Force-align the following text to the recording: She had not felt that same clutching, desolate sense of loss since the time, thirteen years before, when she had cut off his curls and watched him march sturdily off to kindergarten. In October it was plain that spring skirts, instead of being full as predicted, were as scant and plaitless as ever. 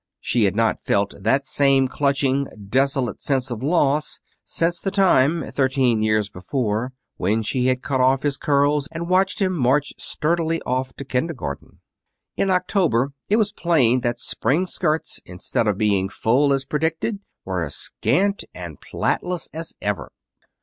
She 0.19 0.45
had 0.45 0.55
not 0.55 0.83
felt 0.83 1.13
that 1.19 1.45
same 1.45 1.87
clutching, 1.87 2.47
desolate 2.69 3.21
sense 3.21 3.51
of 3.51 3.61
loss 3.61 4.19
since 4.43 4.79
the 4.79 4.89
time, 4.89 5.51
thirteen 5.51 6.01
years 6.01 6.27
before, 6.27 6.91
when 7.17 7.43
she 7.43 7.67
had 7.67 7.83
cut 7.83 8.01
off 8.01 8.23
his 8.23 8.35
curls 8.39 8.87
and 8.91 9.07
watched 9.07 9.39
him 9.39 9.53
march 9.53 9.93
sturdily 9.99 10.59
off 10.63 10.91
to 10.95 11.05
kindergarten. 11.05 11.81
In 12.35 12.49
October 12.49 13.11
it 13.29 13.35
was 13.35 13.51
plain 13.53 14.01
that 14.01 14.19
spring 14.19 14.65
skirts, 14.65 15.19
instead 15.23 15.67
of 15.67 15.77
being 15.77 16.09
full 16.09 16.51
as 16.51 16.65
predicted, 16.65 17.19
were 17.45 17.61
as 17.63 17.75
scant 17.75 18.43
and 18.55 18.81
plaitless 18.81 19.49
as 19.53 19.75
ever. 19.83 20.11